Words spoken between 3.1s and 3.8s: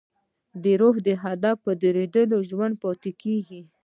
کېږي.